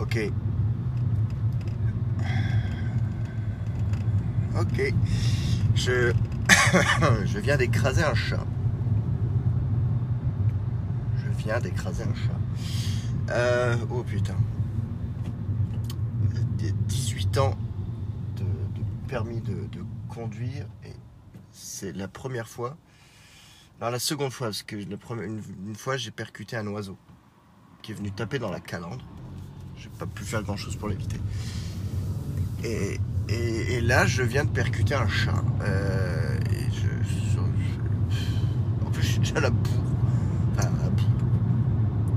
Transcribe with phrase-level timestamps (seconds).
[0.00, 0.18] Ok.
[4.58, 4.94] Ok.
[5.74, 6.12] Je.
[7.38, 8.44] viens d'écraser un chat.
[11.18, 13.32] Je viens d'écraser un chat.
[13.32, 14.36] Euh, oh putain.
[16.88, 17.58] 18 ans
[18.36, 18.44] de,
[19.08, 19.68] permis de,
[20.08, 20.92] conduire et
[21.52, 22.76] c'est la première fois.
[23.80, 24.98] Alors la seconde fois, parce que une,
[25.66, 26.96] une fois j'ai percuté un oiseau
[27.82, 29.04] qui est venu taper dans la calandre.
[29.76, 31.20] J'ai pas pu faire grand chose pour l'éviter.
[32.64, 32.98] Et,
[33.82, 35.42] là, je viens de percuter un chat.
[35.66, 36.38] Euh,
[38.86, 39.72] en plus, je suis déjà à la bourre.
[40.56, 41.06] Enfin, la bourre.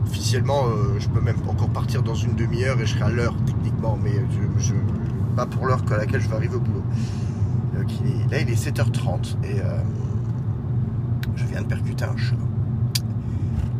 [0.05, 3.35] Officiellement, euh, je peux même encore partir dans une demi-heure et je serai à l'heure
[3.45, 4.13] techniquement, mais
[4.59, 4.73] je,
[5.35, 6.83] pas pour l'heure à laquelle je vais arriver au boulot.
[7.77, 9.79] Donc, est- là, il est 7h30 et euh,
[11.35, 12.35] je viens de percuter un chat.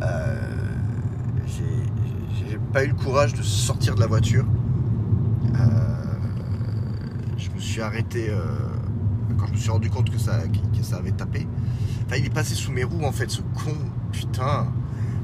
[0.03, 0.36] Euh,
[1.48, 4.45] j'ai- j'ai pas eu le courage de sortir de la voiture.
[5.55, 6.03] Euh,
[7.38, 8.44] je me suis arrêté euh,
[9.38, 10.39] quand je me suis rendu compte que ça,
[10.78, 11.47] que ça avait tapé.
[12.06, 13.73] Enfin, il est passé sous mes roues en fait, ce con.
[14.11, 14.67] Putain,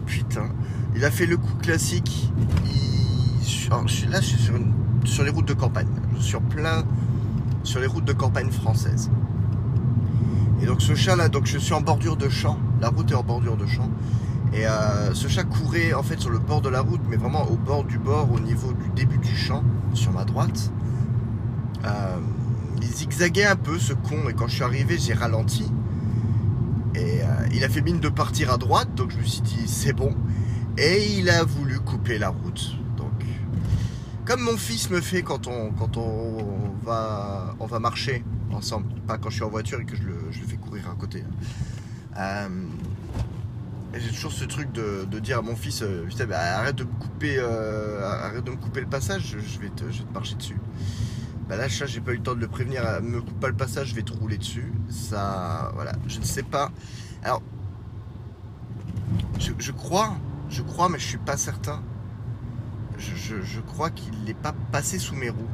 [0.05, 0.49] putain.
[0.95, 2.31] Il a fait le coup classique.
[2.65, 4.53] Il- là, je suis sur,
[5.05, 5.87] sur les routes de campagne.
[6.17, 6.83] Je suis en plein
[7.63, 9.09] sur les routes de campagne françaises.
[10.61, 12.57] Et donc ce chat là, donc je suis en bordure de champ.
[12.81, 13.89] La route est en bordure de champ.
[14.53, 17.49] Et euh, ce chat courait en fait sur le bord de la route, mais vraiment
[17.49, 20.71] au bord du bord, au niveau du début du champ, sur ma droite.
[21.85, 22.17] Euh,
[22.81, 25.71] il zigzaguait un peu ce con, et quand je suis arrivé, j'ai ralenti.
[26.93, 29.67] Et euh, il a fait mine de partir à droite, donc je me suis dit
[29.67, 30.13] c'est bon.
[30.77, 32.75] Et il a voulu couper la route.
[32.97, 33.25] Donc,
[34.25, 35.71] comme mon fils me fait quand on,
[36.83, 40.15] va, on va marcher ensemble, pas quand je suis en voiture et que je le,
[40.31, 41.23] fais courir à côté.
[42.17, 42.47] Euh,
[43.93, 47.35] et j'ai toujours ce truc de, dire à mon fils, euh, arrête de me couper,
[47.37, 50.57] euh, arrête de me couper le passage, je, vais te, marcher dessus.
[51.47, 53.55] Bah là, j'ai pas eu le temps de le prévenir, euh, me coupe pas le
[53.55, 54.73] passage, je vais te rouler dessus.
[54.89, 56.71] Ça, voilà, je ne sais pas.
[57.23, 57.43] Alors,
[59.39, 60.15] je, crois,
[60.49, 61.83] je crois, mais je suis pas certain.
[62.97, 65.49] Je, crois qu'il n'est pas passé sous mes roues.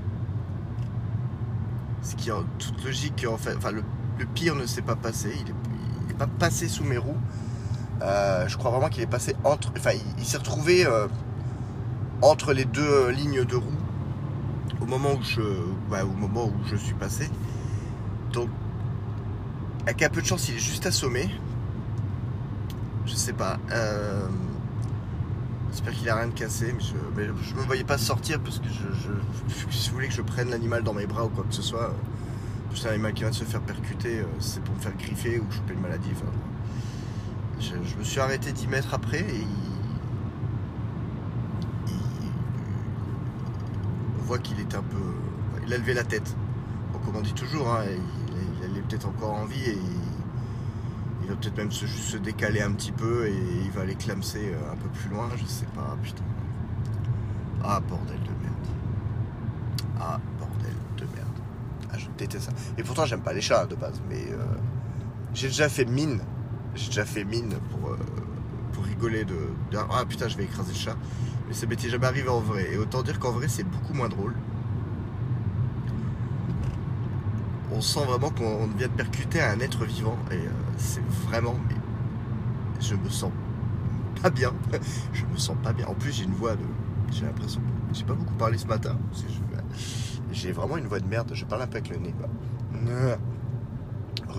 [2.04, 5.34] Ce qui est en toute logique, en fait, le pire ne s'est pas passé.
[5.36, 7.18] Il n'est pas passé sous mes roues.
[8.02, 9.72] Euh, je crois vraiment qu'il est passé entre.
[9.78, 11.08] Enfin, il, s'est retrouvé euh,
[12.22, 13.72] entre les deux euh, lignes de roues
[14.82, 15.42] au moment où je,
[15.92, 17.30] ouais, au moment où je suis passé.
[18.32, 18.50] Donc,
[19.84, 21.30] avec un peu de chance, il est juste assommé.
[23.06, 23.58] Je sais pas.
[25.72, 28.60] J'espère qu'il a rien de cassé, mais je, mais je me voyais pas sortir parce
[28.60, 31.62] que je, je, si que je prenne l'animal dans mes bras ou quoi que ce
[31.62, 31.94] soit,
[32.76, 35.52] c'est un animal qui vient de se faire percuter, c'est pour me faire griffer ou
[35.52, 36.12] choper une maladie.
[37.60, 39.48] Je, me suis arrêté 10 mètres après et il,
[44.20, 44.98] on voit qu'il est un peu.
[45.66, 46.36] Il a levé la tête.
[47.06, 47.84] Comme on dit toujours, hein,
[48.64, 52.18] il, est peut-être encore en vie et il, il va peut-être même se, juste se
[52.18, 53.34] décaler un petit peu et
[53.64, 56.24] il va aller clamser euh, un peu plus loin, je sais pas, putain.
[57.64, 58.68] Ah, bordel de merde.
[60.00, 61.40] Ah, bordel de merde.
[61.92, 62.52] Ah, je déteste ça.
[62.78, 64.46] Et pourtant, j'aime pas les chats de base, mais euh,
[65.34, 66.22] j'ai déjà fait mine.
[66.76, 67.98] J'ai déjà fait mine pour, euh,
[68.74, 69.34] pour rigoler de,
[69.72, 70.96] de- Ah putain, je vais écraser le chat.
[71.48, 72.74] Mais ça m'était jamais arrivé en vrai.
[72.74, 74.36] Et autant dire qu'en vrai, c'est beaucoup moins drôle.
[77.72, 80.18] On sent vraiment qu'on vient de percuter un être vivant.
[80.32, 81.56] Et euh, c'est vraiment.
[81.70, 81.76] Mais
[82.82, 83.32] je me sens
[84.22, 84.54] pas bien.
[85.14, 85.88] je me sens pas bien.
[85.88, 86.64] En plus, j'ai une voix de.
[87.12, 87.62] J'ai l'impression.
[87.94, 88.98] J'ai pas beaucoup parlé ce matin.
[90.32, 91.32] J'ai vraiment une voix de merde.
[91.34, 92.14] Je parle un peu avec le nez.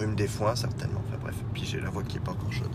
[0.06, 1.03] Des foins, certainement.
[1.09, 1.34] Enfin bref.
[1.53, 2.71] Puis j'ai la voix qui est pas encore chaude.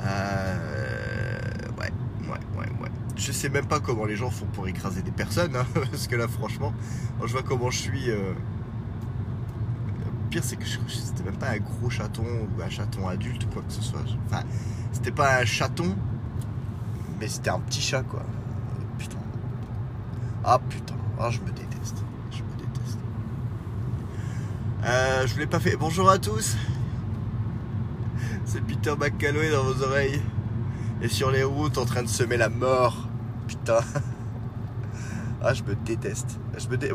[0.00, 1.38] Euh,
[1.80, 1.90] ouais,
[2.22, 2.88] ouais, ouais, ouais.
[3.16, 6.16] Je sais même pas comment les gens font pour écraser des personnes, hein, parce que
[6.16, 6.72] là, franchement,
[7.24, 8.10] je vois comment je suis.
[8.10, 8.32] euh,
[10.04, 13.48] Le pire, c'est que c'était même pas un gros chaton ou un chaton adulte ou
[13.48, 14.02] quoi que ce soit.
[14.26, 14.42] Enfin,
[14.92, 15.94] c'était pas un chaton,
[17.20, 18.22] mais c'était un petit chat, quoi.
[18.98, 19.18] Putain.
[20.44, 22.02] Ah putain, ah, je me déteste.
[22.30, 22.98] Je me déteste.
[24.84, 25.76] Euh, je vous l'ai pas fait.
[25.76, 26.56] Bonjour à tous.
[28.44, 30.22] C'est Peter McCalloway dans vos oreilles.
[31.02, 33.08] Et sur les routes en train de semer la mort.
[33.46, 33.80] Putain.
[35.40, 36.36] Ah, je me déteste.
[36.58, 36.90] Je me, dé-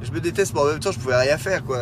[0.00, 1.80] je me déteste, mais en même temps, je pouvais rien faire, quoi.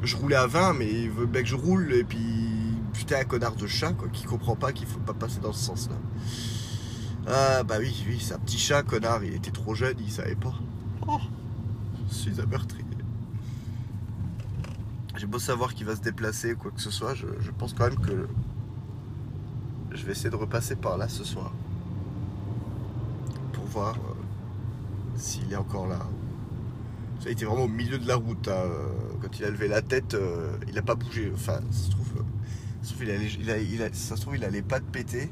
[0.00, 1.92] Je roulais à 20, mais il veut bien que je roule.
[1.92, 5.40] Et puis, putain, un connard de chat, quoi, qui comprend pas qu'il faut pas passer
[5.40, 5.96] dans ce sens-là.
[7.26, 9.24] Ah, bah oui, oui, c'est un petit chat, connard.
[9.24, 10.54] Il était trop jeune, il savait pas.
[11.08, 11.18] Oh,
[12.08, 12.84] je suis un meurtrier.
[15.18, 17.98] J'ai beau savoir qu'il va se déplacer, quoi que ce soit, je, pense quand même
[17.98, 18.28] que
[19.90, 21.52] je vais essayer de repasser par là ce soir.
[23.52, 24.14] Pour voir euh,
[25.16, 26.06] s'il est encore là.
[27.18, 28.46] Ça a été vraiment au milieu de la route.
[28.46, 28.86] hein, euh,
[29.20, 31.32] Quand il a levé la tête, euh, il n'a pas bougé.
[31.34, 32.12] Enfin, ça se trouve,
[32.82, 35.30] ça se trouve, il allait, il il il pas te péter.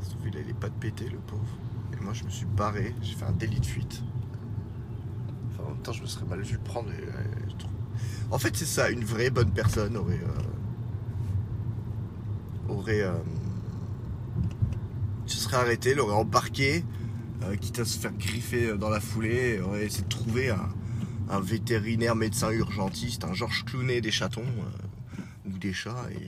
[0.00, 1.56] Ça se trouve, il allait pas te péter, le pauvre.
[1.92, 2.96] Et moi, je me suis barré.
[3.00, 4.02] J'ai fait un délit de fuite.
[5.92, 6.88] Je me serais mal vu le prendre.
[6.90, 7.52] euh,
[8.30, 8.90] En fait, c'est ça.
[8.90, 10.20] Une vraie bonne personne aurait.
[10.20, 10.42] euh,
[12.68, 13.02] aurait.
[13.02, 13.12] euh,
[15.26, 16.84] se serait arrêté, l'aurait embarqué,
[17.44, 22.16] euh, quitte à se faire griffer dans la foulée, aurait essayé de trouver un, vétérinaire
[22.16, 25.94] médecin urgentiste, un Georges Clooney des chatons euh, ou des chats.
[26.10, 26.18] Euh,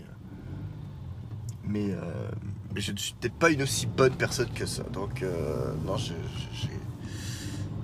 [1.67, 2.31] mais, euh,
[2.75, 4.85] mais je ne suis peut-être pas une aussi bonne personne que ça.
[4.85, 6.15] Donc, euh, non, j'ai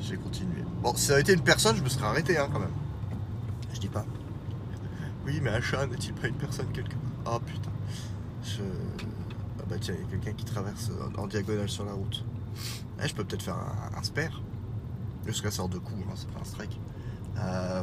[0.08, 0.62] j'ai continué.
[0.82, 2.72] Bon, si ça avait été une personne, je me serais arrêté hein, quand même.
[3.74, 4.06] Je dis pas.
[5.26, 7.34] Oui, mais un chat n'est-il pas une personne quelque part?
[7.34, 7.70] Ah putain.
[8.42, 8.62] Je...
[9.60, 12.24] Ah bah tiens, il y a quelqu'un qui traverse en, en diagonale sur la route.
[13.02, 14.40] Eh, je peux peut-être faire un, un spare.
[15.24, 16.80] Parce qu'elle sort de coup, hein, c'est pas un strike.
[17.38, 17.82] Euh...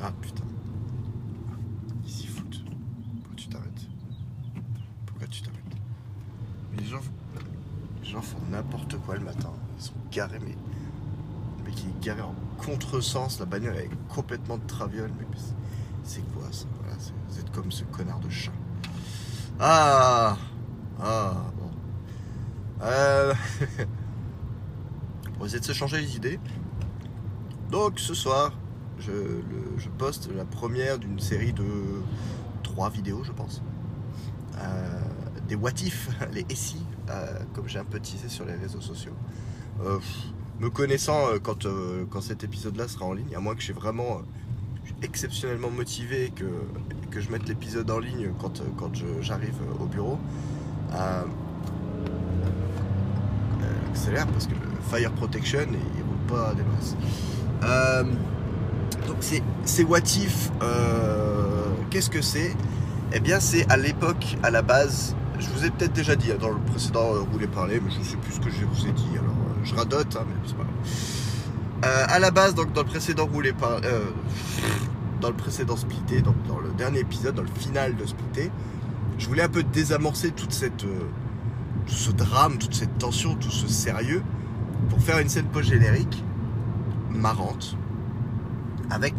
[0.00, 0.44] Ah putain.
[2.04, 2.64] Ils s'y foutent?
[2.64, 3.88] Pourquoi tu t'arrêtes?
[5.06, 5.58] Pourquoi tu t'arrêtes?
[6.78, 7.00] Les gens,
[8.02, 9.52] les gens font n'importe quoi le matin.
[10.12, 10.56] Garés, mais.
[11.64, 15.10] Mec il est garé en contresens, la bagnole est complètement de traviole.
[15.18, 15.26] Mais
[16.04, 16.66] c'est- quoi ça?
[16.80, 16.96] Voilà,
[17.28, 18.52] Vous êtes comme ce connard de chat.
[19.58, 20.36] Ah
[21.00, 21.70] Ah, bon.
[22.82, 23.32] Euh...
[25.38, 26.38] Va essayer de se changer les idées.
[27.70, 28.52] Donc ce soir,
[28.98, 29.42] je, le-
[29.98, 31.64] poste la première d'une série de
[32.62, 33.62] trois vidéos, je pense.
[34.58, 35.00] Euh,
[35.48, 39.14] des what if, les SI, euh, comme j'ai un peu teasé sur les réseaux sociaux.
[39.84, 39.98] Euh,
[40.60, 43.66] me connaissant, euh, quand, euh, quand cet épisode-là sera en ligne, à moins que je
[43.66, 44.22] suis vraiment
[45.02, 46.44] exceptionnellement motivé et que,
[47.20, 48.62] je mette l'épisode en ligne quand,
[49.20, 50.18] j'arrive au bureau.
[53.90, 56.96] Accélère parce que le fire protection il roule pas des masses.
[59.06, 59.16] Donc
[59.64, 60.50] c'est what if.
[61.90, 62.56] Qu'est-ce que c'est?
[63.12, 66.36] Eh bien c'est à l'époque, à la base, je vous ai peut-être déjà dit hein,
[66.40, 68.86] dans le précédent euh, Rouler Parler, mais je ne sais plus ce que je vous
[68.86, 69.11] ai dit.
[69.64, 70.74] Je radote, hein, mais c'est pas grave.
[71.84, 74.04] Euh, à la base, donc dans le précédent Rouler Parler, euh,
[75.20, 78.50] dans le précédent Splitté, donc dans le dernier épisode, dans le final de Splitté,
[79.18, 81.08] je voulais un peu désamorcer toute cette, euh,
[81.86, 84.22] tout ce drame, toute cette tension, tout ce sérieux,
[84.90, 86.22] pour faire une scène post-générique
[87.10, 87.76] marrante
[88.90, 89.14] avec,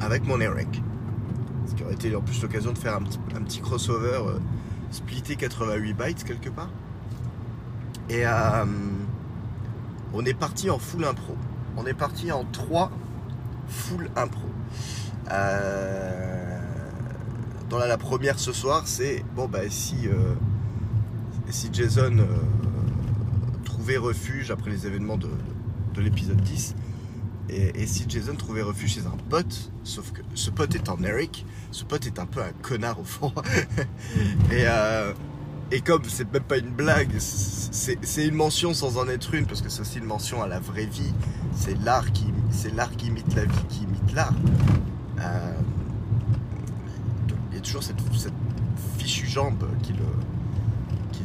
[0.00, 0.82] avec mon Eric.
[1.66, 4.38] Ce qui aurait été en plus l'occasion de faire un petit, un petit crossover euh,
[4.90, 6.70] splitté 88 bytes quelque part.
[8.08, 8.64] Et euh,
[10.16, 11.36] on est parti en full impro.
[11.76, 12.90] On est parti en 3
[13.68, 14.48] full impro.
[15.30, 16.58] Euh,
[17.68, 20.34] dans la, première ce soir, c'est bon bah si euh,
[21.72, 22.26] Jason euh,
[23.64, 25.28] trouvait refuge après les événements de,
[25.94, 26.76] de l'épisode 10
[27.48, 31.84] et, si Jason trouvait refuge chez un pote, sauf que ce pote étant Eric, ce
[31.84, 33.32] pote est un peu un connard au fond.
[34.50, 34.64] et,
[35.72, 39.62] et comme c'est même pas une blague, c'est une mention sans en être une, parce
[39.62, 41.12] que c'est aussi une mention à la vraie vie.
[41.52, 42.26] C'est l'art qui,
[42.96, 44.34] qui imite la vie, qui imite l'art.
[45.20, 45.52] Euh,
[47.50, 47.96] il y a toujours cette,
[48.98, 50.04] fichue jambe qui le,
[51.12, 51.22] qui.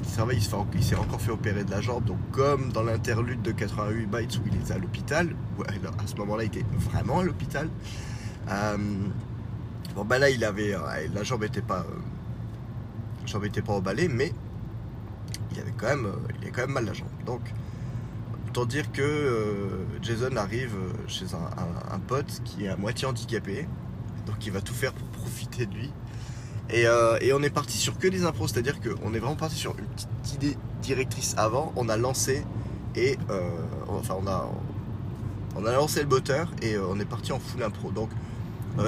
[0.73, 2.03] Il s'est encore fait opérer de la jambe.
[2.05, 5.35] Donc, comme dans l'interlude de 88 bytes où il est à l'hôpital,
[5.67, 7.69] alors, à ce moment-là, il était vraiment à l'hôpital.
[8.49, 8.77] Euh,
[9.95, 10.79] bon, bah là, il avait, euh,
[11.13, 11.85] la jambe était pas,
[13.27, 14.33] jambe était pas emballée, mais
[15.51, 17.07] il avait quand même, euh, il quand même mal la jambe.
[17.25, 17.41] Donc,
[18.47, 23.67] autant dire que euh, Jason arrive euh, chez un, pote qui est à moitié handicapé,
[24.25, 25.91] donc il va tout faire pour profiter de lui.
[26.69, 26.85] Et,
[27.19, 29.85] et on est parti sur que des impros, c'est-à-dire qu'on est vraiment parti sur une
[29.87, 32.45] petite idée directrice avant, on a lancé
[32.95, 33.17] et
[33.89, 34.49] enfin on a
[35.57, 37.91] on a lancé le moteur et on est parti en full impro.
[37.91, 38.09] Donc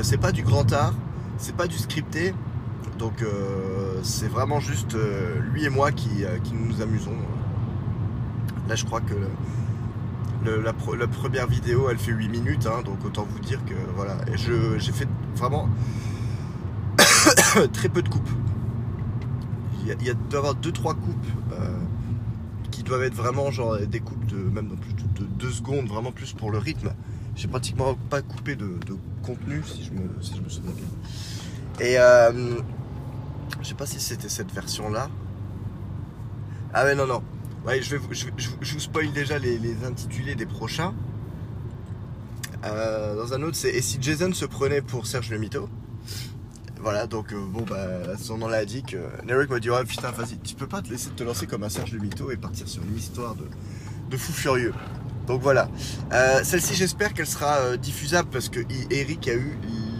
[0.01, 0.93] c'est pas du grand art,
[1.37, 2.33] c'est pas du scripté,
[2.97, 3.21] donc
[4.03, 7.15] c'est vraiment juste euh, lui et moi qui, euh, qui nous amusons.
[8.67, 9.15] Là je crois que
[10.45, 10.73] la,
[11.07, 15.07] première vidéo elle fait 8 minutes, hein, donc autant vous dire que voilà, j'ai fait
[15.35, 15.69] vraiment
[17.73, 18.29] très peu de coupes.
[19.81, 21.77] Il y a, doit y avoir 2-3 coupes euh,
[22.71, 24.69] qui doivent être vraiment genre des coupes de même
[25.15, 26.91] de 2 secondes, vraiment plus pour le rythme.
[27.35, 28.77] J'ai pratiquement pas coupé de,
[29.23, 31.85] contenu si je, me, si je me souviens bien.
[31.85, 31.97] Et
[33.61, 35.09] je sais pas si c'était cette version là.
[36.73, 37.21] Ah ouais non non.
[37.65, 40.93] Ouais, je, vais vous, je, je- vous spoil déjà les, les intitulés des prochains.
[42.65, 45.69] Euh, dans un autre, c'est Et si Jason se prenait pour Serge le Mito
[46.81, 50.37] voilà, donc bon, bah, son nom l'a dit que Neric m'a dit Ouais, putain, vas-y,
[50.39, 52.83] tu peux pas te laisser te lancer comme un Serge le Mito et partir sur
[52.83, 53.45] une histoire de,
[54.09, 54.73] de fou furieux.
[55.25, 55.69] Donc voilà.
[56.43, 58.59] Celle-ci, j'espère qu'elle sera diffusable parce que
[58.91, 59.57] Eric a eu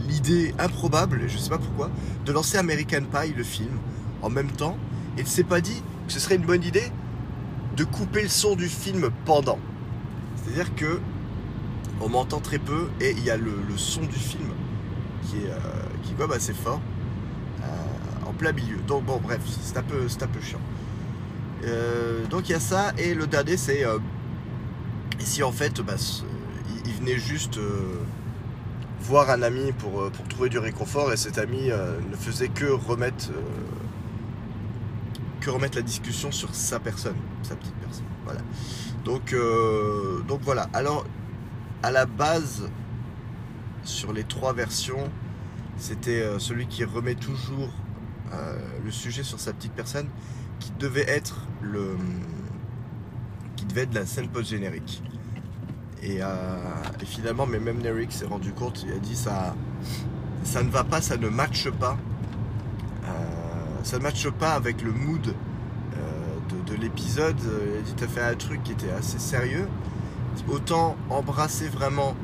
[0.08, 1.90] l'idée improbable, je sais pas pourquoi,
[2.26, 3.78] de lancer American Pie, le film,
[4.22, 4.78] en même temps,
[5.18, 6.92] et ne s'est pas dit que ce serait une bonne idée
[7.76, 9.60] de couper le son du film pendant.
[10.36, 11.00] C'est-à-dire que
[12.02, 14.50] on m'entend très peu et il y a le, son du film
[15.24, 15.58] qui est, euh,
[16.04, 16.82] qui est assez fort
[17.62, 17.66] euh,
[18.30, 18.78] en plein milieu.
[18.88, 20.60] Donc bon bref, c'est un peu, c'est un peu chiant.
[21.66, 23.86] Euh, donc il y a ça et le dernier c'est
[25.20, 25.94] si en fait bah,
[26.86, 27.58] il, venait juste
[29.04, 33.32] voir un ami pour, pour trouver du réconfort et cet ami ne faisait que remettre
[35.44, 38.06] que remettre la discussion sur sa personne, sa petite personne.
[38.24, 38.40] Voilà.
[39.04, 40.70] Donc, euh, donc voilà.
[40.74, 41.06] Alors,
[41.84, 42.70] à la base,
[43.84, 45.12] sur les trois versions,
[45.78, 47.70] c'était euh, celui qui remet toujours
[48.32, 50.08] euh, le sujet sur sa petite personne,
[50.60, 51.98] qui devait être le,
[53.58, 55.04] qui devait être la scène post-générique.
[56.04, 56.20] Et,
[57.06, 59.56] finalement, mais même Nerick s'est rendu compte, il a dit ça,
[60.44, 61.98] ça ne va pas, ça ne matche pas
[63.84, 67.40] ça ne matche pas avec le mood euh, de, l'épisode.
[67.42, 69.68] Il a dit t'as fait un truc qui était assez sérieux.
[70.50, 72.16] Autant embrasser vraiment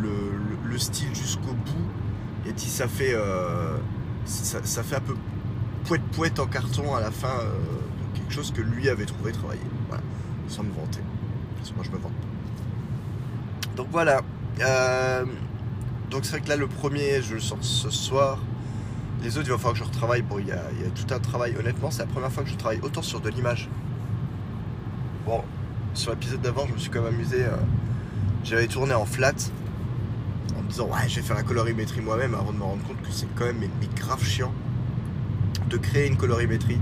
[0.00, 2.48] le, style jusqu'au bout.
[2.48, 3.78] A dit ça fait, euh,
[4.26, 5.14] ça, fait un peu
[5.84, 7.52] poète poète en carton à la fin euh,
[8.14, 9.60] quelque chose que lui avait trouvé travailler.
[9.88, 10.02] Voilà,
[10.48, 11.00] sans me vanter.
[11.56, 12.33] Parce que moi je me vante pas.
[13.76, 14.20] Donc voilà.
[16.10, 18.38] donc c'est vrai que là le premier je le sors ce soir.
[19.24, 20.20] Les autres, il va falloir que je retravaille.
[20.20, 20.58] Bon, il y, a,
[20.94, 21.56] tout un travail.
[21.58, 23.70] Honnêtement, c'est la première fois que je travaille autant sur de l'image.
[25.24, 25.40] Bon,
[25.94, 27.42] sur l'épisode d'avant, je me suis quand même amusé.
[27.42, 27.56] Euh,
[28.44, 29.32] j'avais tourné en flat
[30.58, 33.00] en me disant ouais, je vais faire la colorimétrie moi-même avant de me rendre compte
[33.00, 34.52] que c'est quand même mais, grave chiant
[35.70, 36.78] de créer une colorimétrie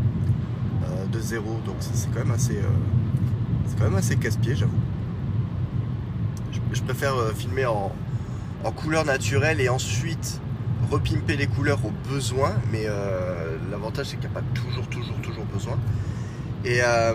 [0.85, 1.61] euh, de zéro.
[1.65, 2.69] Donc c'est quand même assez, euh,
[3.69, 4.73] c'est quand même assez casse-pied, j'avoue.
[6.73, 7.93] Je, préfère filmer en,
[8.64, 10.41] en couleur naturelle et ensuite
[10.91, 15.17] repimper les couleurs au besoin, mais euh, l'avantage c'est qu'il n'y a pas toujours, toujours,
[15.23, 15.79] toujours besoin.
[16.64, 17.14] Et euh,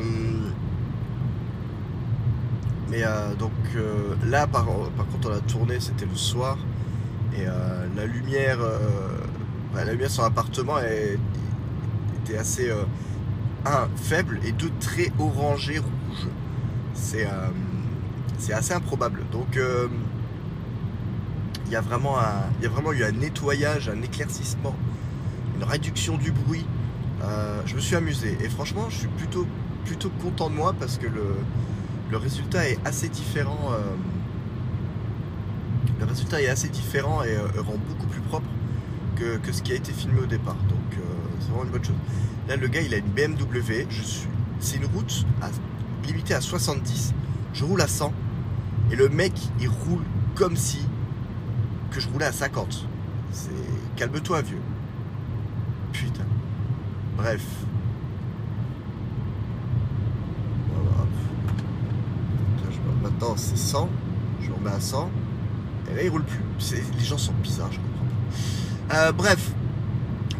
[2.89, 3.51] mais euh, donc
[4.25, 6.57] là, par, contre, on a tourné, c'était le soir,
[7.35, 7.45] et
[7.95, 8.59] la lumière,
[9.75, 12.71] la lumière sur l'appartement était assez
[13.65, 16.27] un faible et deux très orangé rouge.
[16.93, 17.27] C'est
[18.38, 19.24] c'est assez improbable.
[19.32, 19.60] Donc
[21.67, 22.15] il y a vraiment,
[22.60, 24.75] il y a vraiment eu un nettoyage, un éclaircissement,
[25.58, 26.65] une réduction du bruit.
[27.24, 29.46] Euh, je me suis amusé et franchement, je suis plutôt,
[29.86, 33.72] plutôt content de moi parce que le, résultat est assez différent.
[33.72, 33.79] Euh,
[36.00, 38.48] le résultat est assez différent et euh, rend beaucoup plus propre
[39.15, 40.56] que, ce qui a été filmé au départ.
[40.70, 41.00] Donc
[41.39, 41.96] c'est vraiment une bonne chose.
[42.48, 43.88] Là, le gars, il a une BMW.
[43.89, 44.27] Je suis,
[44.60, 45.25] c'est une route
[46.06, 47.13] limitée à 70.
[47.53, 48.13] Je roule à 100
[48.91, 50.03] et le mec, il roule
[50.36, 50.79] comme si
[51.91, 52.86] que je roulais à 50.
[53.32, 53.50] C'est
[53.96, 54.62] calme-toi vieux.
[55.91, 56.25] Putain.
[57.17, 57.44] Bref.
[63.03, 63.89] Maintenant c'est 100.
[64.41, 65.10] Je remets à 100.
[65.91, 66.75] Et là il roule plus.
[66.98, 68.06] Les gens sont bizarres, je comprends
[68.89, 68.96] pas.
[68.96, 69.51] Euh, bref.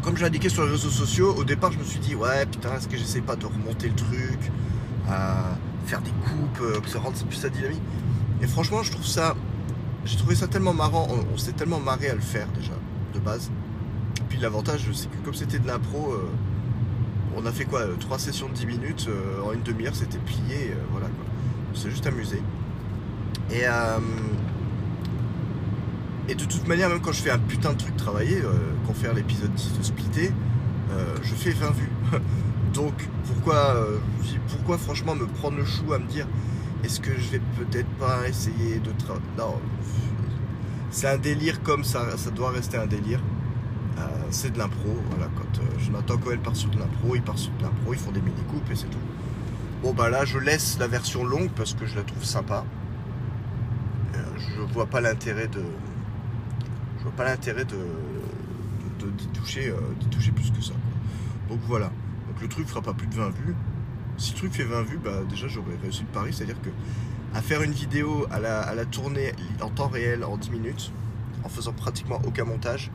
[0.02, 2.46] Comme je l'ai indiqué sur les réseaux sociaux, au départ je me suis dit ouais
[2.46, 4.50] putain est-ce que j'essaie pas de remonter le truc,
[5.86, 7.82] faire des coupes, euh, que ça rende plus sa dynamique?
[8.42, 9.34] Et franchement je trouve ça
[10.08, 12.72] j'ai trouvé ça tellement marrant, on, s'est tellement marré à le faire déjà,
[13.12, 13.50] de base.
[14.30, 16.28] Puis l'avantage, c'est que comme c'était de l'impro, euh,
[17.36, 20.18] on a fait quoi euh, Trois sessions de 10 minutes, euh, en une demi-heure c'était
[20.18, 21.26] plié, voilà quoi.
[21.72, 22.42] On s'est juste amusé.
[23.50, 23.64] Et,
[26.28, 28.42] et de toute manière, même quand je fais un putain de truc travaillé,
[28.86, 30.32] qu'on fait l'épisode 10 de Splitté,
[31.22, 31.92] je fais 20 vues.
[32.74, 32.94] Donc
[33.26, 33.76] pourquoi,
[34.48, 36.26] pourquoi franchement me prendre le chou à me dire
[36.84, 39.60] est-ce que je vais peut-être pas essayer de travailler Non,
[40.90, 43.20] c'est un délire comme ça, ça doit rester un délire.
[43.98, 47.38] Euh, c'est de l'impro, voilà, quand euh, Jonathan Cohen part sur de l'impro, il part
[47.38, 48.98] sur de l'impro, ils font des mini-coupes et c'est tout.
[49.82, 52.64] Bon bah là je laisse la version longue parce que je la trouve sympa.
[54.14, 55.62] Euh, je vois pas l'intérêt de.
[56.98, 57.76] Je vois pas l'intérêt de
[59.16, 59.72] d'y toucher,
[60.10, 60.72] toucher plus que ça.
[61.48, 61.86] Donc voilà.
[62.28, 63.54] Donc le truc fera pas plus de 20 vues
[64.18, 66.70] si le truc fait 20 vues, bah déjà j'aurais réussi le pari, c'est-à-dire que
[67.34, 70.92] à faire une vidéo à la, tournée en temps réel en 10 minutes,
[71.44, 72.90] en faisant pratiquement aucun montage,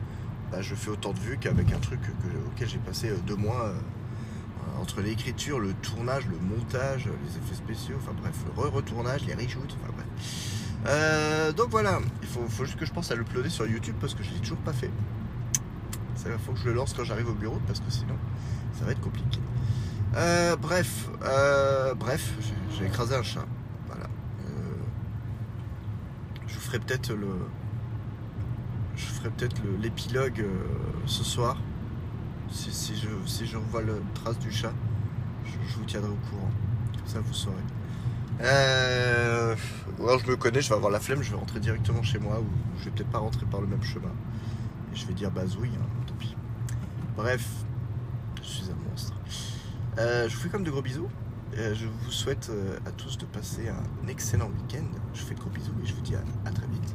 [0.50, 2.00] bah, je fais autant de vues qu'avec un truc
[2.48, 7.54] auquel j'ai passé euh, deux mois euh, entre l'écriture, le tournage, le montage, les effets
[7.54, 10.06] spéciaux, enfin bref, le re-retournage, les reshoots, enfin bref.
[10.86, 14.22] Euh, donc voilà, il faut, juste que je pense à l'uploader sur YouTube parce que
[14.22, 14.90] je l'ai toujours pas fait.
[16.26, 18.14] Il faut que je le lance quand j'arrive au bureau parce que sinon
[18.78, 19.38] ça va être compliqué.
[20.16, 22.32] Euh, bref, euh, bref,
[22.70, 23.44] j'ai- écrasé un chat.
[23.86, 24.04] Voilà.
[24.04, 24.74] Euh,
[26.46, 27.28] je vous ferai peut-être le,
[28.96, 30.44] je ferai peut-être l'épilogue
[31.06, 31.56] ce soir.
[32.50, 34.72] Si, je si revois le trace du chat,
[35.44, 36.50] je, vous tiendrai au courant.
[36.96, 37.56] Comme ça vous saurez.
[38.40, 39.56] Euh,
[39.98, 42.40] alors je me connais, je vais avoir la flemme, je vais rentrer directement chez moi
[42.40, 42.46] ou
[42.78, 44.12] je vais peut-être pas rentrer par le même chemin.
[44.92, 46.36] Et je vais dire bazouille, hein, tant pis.
[47.16, 47.44] Bref,
[48.42, 49.14] je suis un monstre.
[49.98, 51.08] Euh, je vous fais comme de gros bisous.
[51.56, 54.84] Euh, je vous souhaite euh, à tous de passer un excellent week-end.
[55.14, 56.94] Je vous fais de gros bisous et je vous dis à- à très vite.